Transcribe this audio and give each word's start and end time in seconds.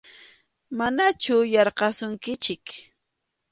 Manachu 0.77 1.37
yarqasunkichik. 1.53 2.65